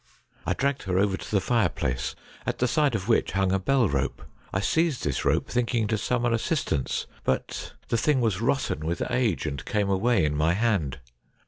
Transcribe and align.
I 0.47 0.53
dragged 0.55 0.81
her 0.85 0.97
over 0.97 1.15
to 1.15 1.29
the 1.29 1.39
fireplace, 1.39 2.15
at 2.47 2.57
the 2.57 2.67
side 2.67 2.95
of 2.95 3.07
which 3.07 3.33
hung 3.33 3.51
a 3.51 3.59
bell 3.59 3.87
rope. 3.87 4.23
I 4.51 4.59
seized 4.59 5.03
this 5.03 5.23
rope, 5.23 5.47
thinking 5.47 5.85
to 5.89 5.95
summon 5.95 6.33
as 6.33 6.41
sistance, 6.41 7.05
but 7.23 7.73
the 7.89 7.97
thing 7.97 8.19
was 8.19 8.41
rotten 8.41 8.83
with 8.87 9.03
age, 9.11 9.45
and 9.45 9.63
came 9.63 9.91
away 9.91 10.25
in 10.25 10.33
my 10.35 10.53
hand. 10.55 10.97